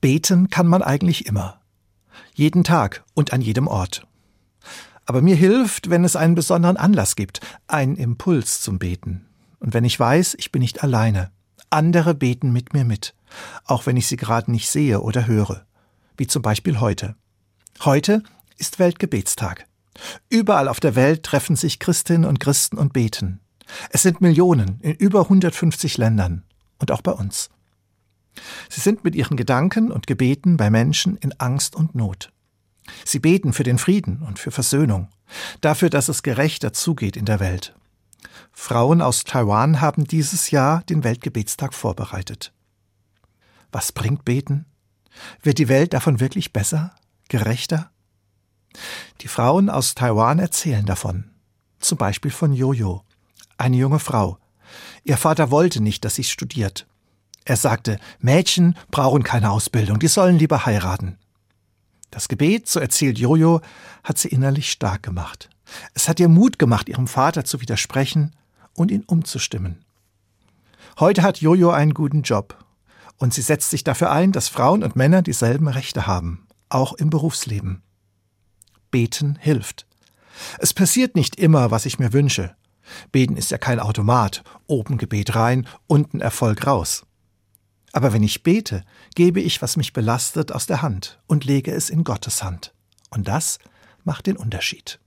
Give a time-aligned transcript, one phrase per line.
[0.00, 1.60] Beten kann man eigentlich immer.
[2.34, 4.06] Jeden Tag und an jedem Ort.
[5.04, 9.26] Aber mir hilft, wenn es einen besonderen Anlass gibt, einen Impuls zum Beten.
[9.58, 11.30] Und wenn ich weiß, ich bin nicht alleine.
[11.68, 13.14] Andere beten mit mir mit,
[13.64, 15.66] auch wenn ich sie gerade nicht sehe oder höre.
[16.16, 17.14] Wie zum Beispiel heute.
[17.84, 18.22] Heute
[18.56, 19.66] ist Weltgebetstag.
[20.28, 23.40] Überall auf der Welt treffen sich Christinnen und Christen und beten.
[23.90, 26.44] Es sind Millionen in über 150 Ländern
[26.78, 27.50] und auch bei uns.
[28.68, 32.32] Sie sind mit ihren Gedanken und Gebeten bei Menschen in Angst und Not.
[33.04, 35.08] Sie beten für den Frieden und für Versöhnung,
[35.60, 37.74] dafür, dass es gerechter zugeht in der Welt.
[38.52, 42.52] Frauen aus Taiwan haben dieses Jahr den Weltgebetstag vorbereitet.
[43.72, 44.66] Was bringt Beten?
[45.42, 46.94] Wird die Welt davon wirklich besser,
[47.28, 47.90] gerechter?
[49.20, 51.30] Die Frauen aus Taiwan erzählen davon.
[51.78, 53.04] Zum Beispiel von Jojo,
[53.56, 54.38] eine junge Frau.
[55.04, 56.86] Ihr Vater wollte nicht, dass sie studiert.
[57.44, 61.18] Er sagte, Mädchen brauchen keine Ausbildung, die sollen lieber heiraten.
[62.10, 63.60] Das Gebet, so erzählt Jojo,
[64.04, 65.48] hat sie innerlich stark gemacht.
[65.94, 68.34] Es hat ihr Mut gemacht, ihrem Vater zu widersprechen
[68.74, 69.84] und ihn umzustimmen.
[70.98, 72.56] Heute hat Jojo einen guten Job
[73.16, 77.10] und sie setzt sich dafür ein, dass Frauen und Männer dieselben Rechte haben, auch im
[77.10, 77.82] Berufsleben.
[78.90, 79.86] Beten hilft.
[80.58, 82.56] Es passiert nicht immer, was ich mir wünsche.
[83.12, 87.04] Beten ist ja kein Automat, oben Gebet rein, unten Erfolg raus.
[87.92, 91.90] Aber wenn ich bete, gebe ich, was mich belastet, aus der Hand und lege es
[91.90, 92.72] in Gottes Hand.
[93.10, 93.58] Und das
[94.04, 95.00] macht den Unterschied.